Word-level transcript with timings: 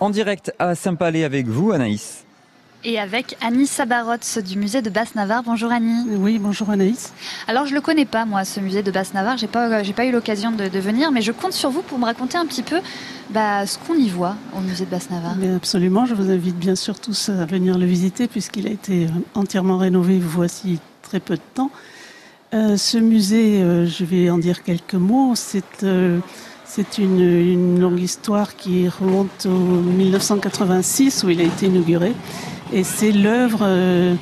En 0.00 0.10
direct 0.10 0.52
à 0.58 0.74
Saint-Palais 0.74 1.24
avec 1.24 1.46
vous, 1.46 1.72
Anaïs. 1.72 2.24
Et 2.86 2.98
avec 2.98 3.36
Annie 3.40 3.66
Sabarotte 3.66 4.38
du 4.40 4.58
musée 4.58 4.82
de 4.82 4.90
Basse-Navarre. 4.90 5.42
Bonjour 5.42 5.72
Annie. 5.72 6.04
Oui, 6.18 6.38
bonjour 6.38 6.68
Anaïs. 6.68 7.14
Alors 7.48 7.64
je 7.64 7.74
le 7.74 7.80
connais 7.80 8.04
pas 8.04 8.26
moi, 8.26 8.44
ce 8.44 8.60
musée 8.60 8.82
de 8.82 8.90
Basse-Navarre. 8.90 9.38
J'ai 9.38 9.46
pas, 9.46 9.82
j'ai 9.82 9.94
pas 9.94 10.04
eu 10.04 10.12
l'occasion 10.12 10.50
de, 10.52 10.68
de, 10.68 10.78
venir, 10.78 11.10
mais 11.10 11.22
je 11.22 11.32
compte 11.32 11.54
sur 11.54 11.70
vous 11.70 11.80
pour 11.80 11.98
me 11.98 12.04
raconter 12.04 12.36
un 12.36 12.44
petit 12.44 12.62
peu 12.62 12.80
bah, 13.30 13.66
ce 13.66 13.78
qu'on 13.78 13.94
y 13.94 14.10
voit 14.10 14.36
au 14.54 14.60
musée 14.60 14.84
de 14.84 14.90
Basse-Navarre. 14.90 15.36
Absolument, 15.56 16.04
je 16.04 16.14
vous 16.14 16.30
invite 16.30 16.58
bien 16.58 16.74
sûr 16.74 17.00
tous 17.00 17.30
à 17.30 17.46
venir 17.46 17.78
le 17.78 17.86
visiter 17.86 18.28
puisqu'il 18.28 18.66
a 18.66 18.70
été 18.70 19.06
entièrement 19.34 19.78
rénové 19.78 20.18
voici 20.18 20.78
très 21.00 21.20
peu 21.20 21.36
de 21.36 21.42
temps. 21.54 21.70
Euh, 22.54 22.76
ce 22.76 22.98
musée, 22.98 23.62
euh, 23.62 23.86
je 23.86 24.04
vais 24.04 24.30
en 24.30 24.38
dire 24.38 24.62
quelques 24.62 24.94
mots. 24.94 25.32
C'est 25.34 25.82
euh, 25.82 26.20
c'est 26.74 26.98
une, 26.98 27.20
une, 27.20 27.78
longue 27.78 28.00
histoire 28.00 28.56
qui 28.56 28.88
remonte 28.88 29.46
au 29.46 29.48
1986 29.48 31.22
où 31.22 31.30
il 31.30 31.40
a 31.40 31.44
été 31.44 31.66
inauguré. 31.66 32.12
Et 32.72 32.82
c'est 32.82 33.12
l'œuvre 33.12 33.60
euh, 33.62 34.16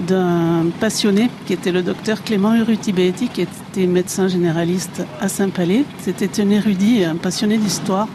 d'un 0.00 0.66
passionné 0.80 1.30
qui 1.46 1.54
était 1.54 1.72
le 1.72 1.82
docteur 1.82 2.22
Clément 2.22 2.54
Urutibetti, 2.54 3.28
qui 3.28 3.40
était 3.40 3.86
médecin 3.86 4.28
généraliste 4.28 5.02
à 5.18 5.28
Saint-Palais. 5.28 5.86
C'était 5.98 6.42
un 6.42 6.50
érudit, 6.50 7.04
un 7.04 7.16
passionné 7.16 7.56
d'histoire. 7.56 8.08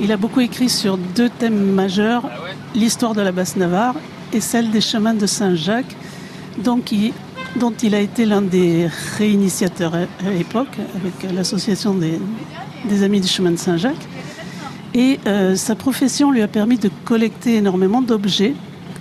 Il 0.00 0.12
a 0.12 0.18
beaucoup 0.18 0.40
écrit 0.40 0.68
sur 0.68 0.98
deux 0.98 1.30
thèmes 1.30 1.72
majeurs, 1.72 2.28
l'histoire 2.74 3.14
de 3.14 3.22
la 3.22 3.32
Basse-Navarre 3.32 3.94
et 4.34 4.40
celle 4.40 4.70
des 4.70 4.82
chemins 4.82 5.14
de 5.14 5.24
Saint-Jacques, 5.24 5.96
donc 6.62 6.92
il, 6.92 7.14
dont 7.56 7.72
il 7.82 7.94
a 7.94 8.00
été 8.00 8.24
l'un 8.26 8.42
des 8.42 8.88
réinitiateurs 9.18 9.94
à 9.94 10.30
l'époque 10.30 10.78
avec 10.94 11.34
l'association 11.34 11.94
des, 11.94 12.18
Amis 13.02 13.20
du 13.20 13.28
chemin 13.28 13.50
de 13.50 13.56
Saint-Jacques. 13.56 14.08
Et 14.94 15.20
euh, 15.26 15.54
sa 15.54 15.74
profession 15.74 16.30
lui 16.30 16.42
a 16.42 16.48
permis 16.48 16.78
de 16.78 16.90
collecter 17.04 17.56
énormément 17.56 18.02
d'objets 18.02 18.54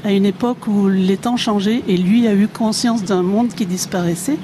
à 0.04 0.12
une 0.12 0.26
époque 0.26 0.68
où 0.68 0.88
les 0.88 1.18
temps 1.18 1.38
changeaient 1.38 1.82
et 1.88 1.98
lui 1.98 2.28
a 2.28 2.34
eu 2.34 2.48
conscience 2.48 3.04
d'un 3.04 3.24
monde 3.24 3.50
qui 3.50 3.66
disparaissait. 3.66 4.38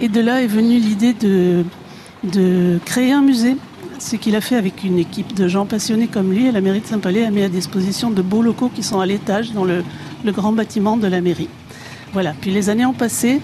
Et 0.00 0.08
de 0.08 0.20
là 0.20 0.42
est 0.42 0.46
venue 0.46 0.78
l'idée 0.78 1.14
de, 1.14 2.78
créer 2.84 3.12
un 3.12 3.22
musée, 3.22 3.56
ce 3.98 4.16
qu'il 4.16 4.34
a 4.36 4.40
fait 4.40 4.56
avec 4.56 4.84
une 4.84 4.98
équipe 4.98 5.34
de 5.34 5.48
gens 5.48 5.66
passionnés 5.66 6.08
comme 6.08 6.32
lui. 6.32 6.46
Et 6.46 6.52
la 6.52 6.60
mairie 6.60 6.80
de 6.80 6.86
Saint-Palais 6.86 7.24
a 7.24 7.30
mis 7.30 7.42
à 7.42 7.48
disposition 7.48 8.10
de 8.10 8.22
beaux 8.22 8.42
locaux 8.42 8.70
qui 8.72 8.82
sont 8.82 9.00
à 9.00 9.06
l'étage 9.06 9.52
dans 9.52 9.64
le, 9.64 9.84
grand 10.26 10.52
bâtiment 10.52 10.96
de 10.96 11.06
la 11.06 11.20
mairie. 11.20 11.48
Voilà, 12.12 12.34
puis 12.40 12.50
les 12.50 12.68
années 12.68 12.86
ont 12.86 12.92
passé. 12.92 13.40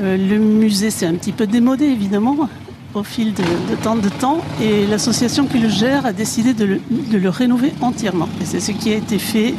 Euh, 0.00 0.16
le 0.16 0.38
musée 0.38 0.90
s'est 0.90 1.06
un 1.06 1.14
petit 1.14 1.32
peu 1.32 1.46
démodé, 1.46 1.86
évidemment, 1.86 2.48
au 2.94 3.02
fil 3.02 3.32
de, 3.32 3.42
de 3.42 3.76
temps 3.82 3.96
de 3.96 4.08
temps, 4.08 4.40
et 4.60 4.86
l'association 4.86 5.46
qui 5.46 5.58
le 5.58 5.68
gère 5.68 6.06
a 6.06 6.12
décidé 6.12 6.52
de 6.54 6.64
le, 6.64 6.80
de 6.90 7.16
le 7.16 7.28
rénover 7.28 7.72
entièrement. 7.80 8.28
Et 8.40 8.44
c'est 8.44 8.60
ce 8.60 8.72
qui 8.72 8.92
a 8.92 8.96
été 8.96 9.18
fait 9.18 9.54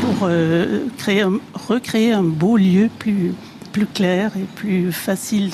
pour 0.00 0.28
euh, 0.28 0.86
créer 0.98 1.22
un, 1.22 1.38
recréer 1.68 2.12
un 2.12 2.22
beau 2.22 2.56
lieu 2.56 2.88
plus, 2.98 3.32
plus 3.72 3.86
clair 3.86 4.32
et 4.36 4.44
plus 4.54 4.92
facile 4.92 5.50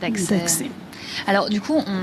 d'accès. 0.00 0.70
Alors 1.26 1.48
du 1.48 1.60
coup, 1.60 1.76
on, 1.86 2.00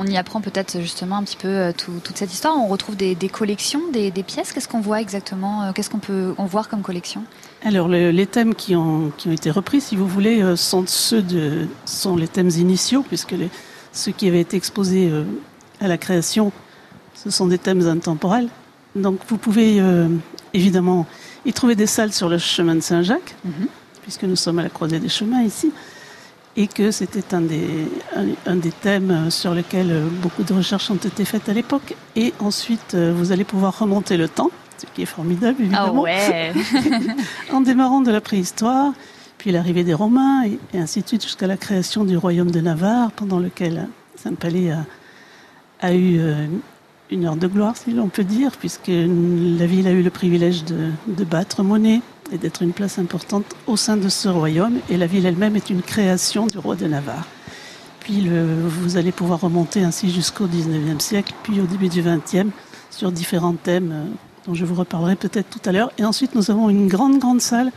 on 0.00 0.06
y 0.06 0.16
apprend 0.16 0.40
peut-être 0.40 0.80
justement 0.80 1.16
un 1.16 1.24
petit 1.24 1.36
peu 1.36 1.48
euh, 1.48 1.72
tout, 1.72 1.92
toute 2.04 2.16
cette 2.16 2.32
histoire. 2.32 2.54
On 2.56 2.68
retrouve 2.68 2.96
des, 2.96 3.14
des 3.14 3.28
collections, 3.28 3.82
des, 3.92 4.10
des 4.10 4.22
pièces. 4.22 4.52
Qu'est-ce 4.52 4.68
qu'on 4.68 4.80
voit 4.80 5.00
exactement 5.00 5.62
euh, 5.62 5.72
Qu'est-ce 5.72 5.90
qu'on 5.90 5.98
peut 5.98 6.34
en 6.38 6.46
voir 6.46 6.68
comme 6.68 6.82
collection? 6.82 7.22
Alors 7.64 7.88
le, 7.88 8.10
les 8.10 8.26
thèmes 8.26 8.54
qui 8.54 8.76
ont, 8.76 9.12
qui 9.16 9.28
ont 9.28 9.32
été 9.32 9.50
repris, 9.50 9.80
si 9.80 9.96
vous 9.96 10.06
voulez, 10.06 10.42
euh, 10.42 10.56
sont 10.56 10.84
ceux 10.86 11.22
de 11.22 11.66
sont 11.84 12.16
les 12.16 12.28
thèmes 12.28 12.50
initiaux, 12.50 13.02
puisque 13.02 13.32
les, 13.32 13.50
ceux 13.92 14.12
qui 14.12 14.28
avaient 14.28 14.40
été 14.40 14.56
exposés 14.56 15.08
euh, 15.10 15.24
à 15.80 15.88
la 15.88 15.98
création, 15.98 16.52
ce 17.14 17.30
sont 17.30 17.46
des 17.46 17.58
thèmes 17.58 17.86
intemporels. 17.86 18.48
Donc 18.94 19.18
vous 19.28 19.38
pouvez 19.38 19.80
euh, 19.80 20.08
évidemment 20.54 21.06
y 21.44 21.52
trouver 21.52 21.74
des 21.76 21.86
salles 21.86 22.12
sur 22.12 22.28
le 22.28 22.38
chemin 22.38 22.74
de 22.76 22.80
Saint-Jacques, 22.80 23.34
mm 23.44 23.50
-hmm. 23.50 23.68
puisque 24.02 24.24
nous 24.24 24.36
sommes 24.36 24.58
à 24.58 24.62
la 24.62 24.70
croisée 24.70 25.00
des 25.00 25.08
chemins 25.18 25.42
ici, 25.42 25.72
et 26.56 26.66
que 26.66 26.90
c'était 26.90 27.34
un 27.34 27.40
des, 27.40 27.88
un, 28.16 28.26
un 28.46 28.56
des 28.56 28.72
thèmes 28.72 29.30
sur 29.30 29.54
lesquels 29.54 30.04
beaucoup 30.22 30.42
de 30.42 30.52
recherches 30.52 30.90
ont 30.90 30.96
été 30.96 31.24
faites 31.24 31.48
à 31.48 31.52
l'époque. 31.52 31.94
Et 32.16 32.34
ensuite, 32.40 32.94
euh, 32.94 33.12
vous 33.14 33.32
allez 33.32 33.44
pouvoir 33.44 33.78
remonter 33.78 34.16
le 34.16 34.28
temps, 34.28 34.50
ce 34.78 34.86
qui 34.94 35.02
est 35.02 35.06
formidable 35.06 35.60
évidemment, 35.60 36.00
oh 36.00 36.02
ouais. 36.02 36.52
en 37.52 37.60
démarrant 37.60 38.00
de 38.00 38.10
la 38.10 38.20
préhistoire, 38.20 38.92
puis 39.38 39.52
l'arrivée 39.52 39.84
des 39.84 39.94
Romains, 39.94 40.44
et, 40.46 40.58
et 40.74 40.78
ainsi 40.78 41.02
de 41.02 41.08
suite 41.08 41.22
jusqu'à 41.22 41.46
la 41.46 41.56
création 41.56 42.04
du 42.04 42.16
royaume 42.16 42.50
de 42.50 42.60
Navarre, 42.60 43.12
pendant 43.12 43.38
lequel 43.38 43.88
Saint-Palais 44.16 44.72
a, 44.72 44.84
a 45.80 45.92
eu 45.92 46.18
euh, 46.18 46.46
une 47.10 47.24
heure 47.24 47.36
de 47.36 47.46
gloire, 47.46 47.76
si 47.76 47.92
l'on 47.92 48.08
peut 48.08 48.24
dire, 48.24 48.50
puisque 48.58 48.88
la 48.88 49.66
ville 49.66 49.86
a 49.86 49.92
eu 49.92 50.02
le 50.02 50.10
privilège 50.10 50.64
de, 50.64 50.90
de 51.06 51.24
battre 51.24 51.62
monnaie 51.62 52.00
et 52.32 52.38
d'être 52.38 52.62
une 52.62 52.72
place 52.72 52.98
importante 52.98 53.46
au 53.66 53.76
sein 53.76 53.96
de 53.96 54.08
ce 54.08 54.28
royaume. 54.28 54.78
Et 54.90 54.96
la 54.96 55.06
ville 55.06 55.26
elle-même 55.26 55.56
est 55.56 55.70
une 55.70 55.82
création 55.82 56.46
du 56.46 56.58
roi 56.58 56.76
de 56.76 56.86
Navarre. 56.86 57.26
Puis 58.00 58.20
le, 58.20 58.44
vous 58.66 58.96
allez 58.96 59.12
pouvoir 59.12 59.40
remonter 59.40 59.82
ainsi 59.82 60.10
jusqu'au 60.10 60.46
19e 60.46 61.00
siècle, 61.00 61.34
puis 61.42 61.60
au 61.60 61.66
début 61.66 61.88
du 61.88 62.02
20e, 62.02 62.50
sur 62.90 63.12
différents 63.12 63.54
thèmes 63.54 63.92
euh, 63.92 64.04
dont 64.46 64.54
je 64.54 64.64
vous 64.64 64.74
reparlerai 64.74 65.16
peut-être 65.16 65.50
tout 65.50 65.68
à 65.68 65.72
l'heure. 65.72 65.90
Et 65.98 66.04
ensuite, 66.04 66.34
nous 66.34 66.50
avons 66.50 66.70
une 66.70 66.88
grande, 66.88 67.18
grande 67.18 67.40
salle 67.40 67.70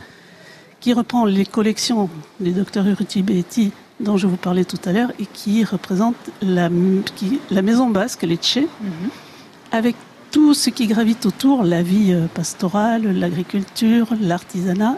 qui 0.80 0.92
reprend 0.94 1.24
les 1.24 1.46
collections 1.46 2.08
des 2.40 2.52
docteurs 2.52 2.86
Uruti 2.86 3.22
Betty 3.22 3.72
dont 4.00 4.16
je 4.16 4.26
vous 4.26 4.36
parlais 4.36 4.64
tout 4.64 4.80
à 4.84 4.92
l'heure 4.92 5.12
et 5.20 5.26
qui 5.26 5.64
représente 5.64 6.16
la, 6.40 6.68
qui, 7.14 7.38
la 7.50 7.62
maison 7.62 7.88
basque, 7.88 8.22
les 8.22 8.36
Tchés, 8.36 8.62
mm 8.80 8.88
-hmm. 8.88 9.76
avec 9.78 9.96
tout 10.32 10.54
ce 10.54 10.70
qui 10.70 10.86
gravite 10.86 11.24
autour, 11.26 11.62
la 11.62 11.82
vie 11.82 12.12
euh, 12.12 12.26
pastorale, 12.26 13.04
l'agriculture, 13.16 14.08
l'artisanat. 14.20 14.96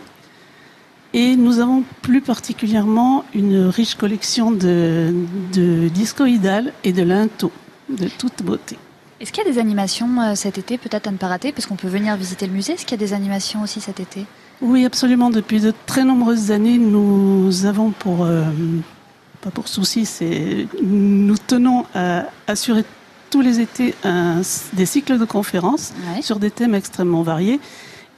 Et 1.13 1.37
nous 1.37 1.61
avons 1.61 1.85
plus 2.03 2.21
particulièrement 2.21 3.25
une 3.35 3.67
riche 3.67 3.97
collection 3.97 4.51
de, 4.51 5.13
de 5.53 5.89
discoïdales 5.89 6.73
et 6.83 6.93
de 6.93 7.03
linteaux 7.03 7.53
de 7.89 8.09
toute 8.09 8.43
beauté. 8.43 8.79
Est-ce 9.21 9.33
qu'il 9.33 9.45
y 9.45 9.49
a 9.49 9.53
des 9.53 9.59
animations 9.59 10.21
euh, 10.21 10.35
cet 10.35 10.59
été, 10.59 10.79
peut-être 10.79 11.07
à 11.07 11.11
ne 11.11 11.17
pas 11.17 11.29
rater, 11.29 11.53
parce 11.53 11.67
qu'on 11.67 11.77
peut 11.77 11.89
venir 11.89 12.17
visiter 12.17 12.47
le 12.47 12.53
musée? 12.53 12.73
Est-ce 12.73 12.87
qu'il 12.87 12.99
y 12.99 13.03
a 13.03 13.07
des 13.07 13.13
animations 13.13 13.63
aussi 13.63 13.81
cet 13.81 14.01
été? 14.01 14.27
Oui, 14.61 14.85
absolument. 14.85 15.31
Depuis 15.31 15.61
de 15.61 15.73
très 15.87 16.05
nombreuses 16.05 16.51
années, 16.51 16.79
nous 16.79 17.67
avons 17.67 17.91
pour... 17.91 18.25
Euh, 18.25 18.45
pas 19.41 19.51
pour 19.51 19.69
souci, 19.69 20.07
c'est 20.07 20.67
nous 20.83 21.37
tenons 21.37 21.85
à 21.95 22.25
assurer 22.47 22.85
tous 23.35 23.41
les 23.41 23.59
étés 23.59 23.97
un, 24.05 24.43
des 24.75 24.87
cycles 24.87 25.19
de 25.19 25.25
conférences 25.25 25.93
ouais. 26.15 26.23
sur 26.23 26.39
des 26.39 26.53
thèmes 26.53 26.73
extrêmement 26.73 27.23
variés. 27.25 27.59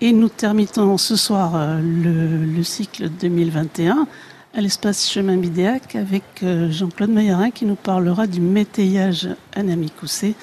Et 0.02 0.12
nous 0.12 0.28
terminons 0.28 0.98
ce 0.98 1.16
soir 1.16 1.52
euh, 1.54 1.80
le, 1.80 2.44
le 2.44 2.62
cycle 2.62 3.08
2021 3.08 4.06
à 4.52 4.60
l'espace 4.60 5.10
chemin 5.10 5.38
Bidéac 5.38 5.96
avec 5.96 6.22
euh, 6.42 6.70
Jean-Claude 6.70 7.08
Meillerin 7.08 7.50
qui 7.50 7.64
nous 7.64 7.76
parlera 7.76 8.26
du 8.26 8.42
métayage 8.42 9.26
Anamikoussé. 9.54 10.34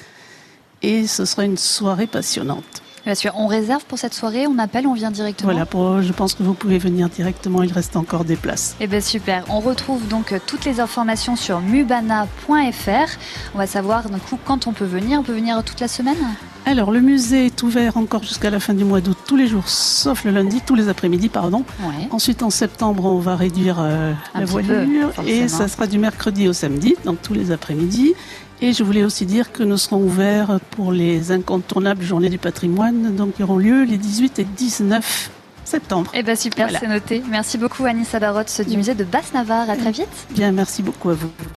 Et 0.81 1.05
ce 1.05 1.23
sera 1.25 1.45
une 1.45 1.57
soirée 1.57 2.07
passionnante. 2.07 2.81
Bien 3.05 3.15
sûr, 3.15 3.33
on 3.35 3.47
réserve 3.47 3.83
pour 3.85 3.99
cette 3.99 4.13
soirée, 4.13 4.47
on 4.47 4.57
appelle, 4.57 4.87
on 4.87 4.93
vient 4.93 5.11
directement. 5.11 5.51
Voilà, 5.51 5.65
pour, 5.65 6.01
je 6.01 6.13
pense 6.13 6.33
que 6.33 6.43
vous 6.43 6.53
pouvez 6.53 6.77
venir 6.77 7.09
directement, 7.09 7.61
il 7.61 7.73
reste 7.73 7.97
encore 7.97 8.23
des 8.23 8.37
places. 8.37 8.77
Eh 8.79 8.87
bien 8.87 9.01
super, 9.01 9.43
on 9.49 9.59
retrouve 9.59 10.07
donc 10.07 10.33
toutes 10.47 10.63
les 10.63 10.79
informations 10.79 11.35
sur 11.35 11.59
mubana.fr. 11.59 13.09
On 13.53 13.57
va 13.57 13.67
savoir 13.67 14.09
donc 14.09 14.21
quand 14.45 14.67
on 14.67 14.71
peut 14.71 14.85
venir, 14.85 15.19
on 15.19 15.23
peut 15.23 15.33
venir 15.33 15.61
toute 15.63 15.81
la 15.81 15.89
semaine? 15.89 16.17
Alors 16.65 16.91
le 16.91 17.01
musée 17.01 17.47
est 17.47 17.63
ouvert 17.63 17.97
encore 17.97 18.23
jusqu'à 18.23 18.49
la 18.49 18.59
fin 18.59 18.73
du 18.73 18.85
mois 18.85 19.01
d'août, 19.01 19.17
tous 19.27 19.35
les 19.35 19.47
jours, 19.47 19.67
sauf 19.67 20.23
le 20.23 20.31
lundi, 20.31 20.61
tous 20.65 20.75
les 20.75 20.87
après-midi, 20.87 21.27
pardon. 21.27 21.65
Ouais. 21.81 22.07
Ensuite 22.11 22.41
en 22.41 22.49
septembre, 22.49 23.05
on 23.05 23.19
va 23.19 23.35
réduire 23.35 23.77
euh, 23.79 24.13
la 24.33 24.45
voilure 24.45 25.11
peu, 25.11 25.27
et 25.27 25.47
ça 25.49 25.67
sera 25.67 25.87
du 25.87 25.99
mercredi 25.99 26.47
au 26.47 26.53
samedi, 26.53 26.95
donc 27.03 27.21
tous 27.21 27.33
les 27.33 27.51
après-midi. 27.51 28.13
Et 28.61 28.71
je 28.71 28.83
voulais 28.83 29.03
aussi 29.03 29.25
dire 29.25 29.51
que 29.51 29.61
nous 29.61 29.77
serons 29.77 30.01
ouverts 30.03 30.59
pour 30.71 30.93
les 30.93 31.31
incontournables 31.31 32.03
journées 32.03 32.29
du 32.29 32.37
patrimoine, 32.37 33.13
donc 33.13 33.35
qui 33.35 33.43
auront 33.43 33.57
lieu 33.57 33.83
les 33.83 33.97
18 33.97 34.39
et 34.39 34.45
19 34.45 35.31
septembre. 35.65 36.11
Eh 36.13 36.23
bien 36.23 36.35
super, 36.35 36.67
voilà. 36.67 36.79
c'est 36.79 36.87
noté. 36.87 37.23
Merci 37.29 37.57
beaucoup 37.57 37.83
Annie 37.85 38.05
Sabarotte 38.05 38.61
du 38.67 38.77
musée 38.77 38.95
de 38.95 39.03
Basse-Navarre. 39.03 39.69
À 39.69 39.75
très 39.75 39.91
vite. 39.91 40.07
Bien, 40.31 40.51
merci 40.51 40.81
beaucoup 40.81 41.09
à 41.09 41.13
vous. 41.13 41.29